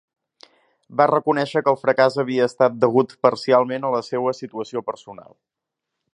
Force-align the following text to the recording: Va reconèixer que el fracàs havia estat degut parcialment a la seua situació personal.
Va 1.01 1.05
reconèixer 1.11 1.61
que 1.67 1.71
el 1.73 1.77
fracàs 1.81 2.17
havia 2.23 2.47
estat 2.51 2.81
degut 2.85 3.15
parcialment 3.27 3.87
a 3.87 3.93
la 3.99 4.03
seua 4.09 4.35
situació 4.43 4.87
personal. 4.93 5.35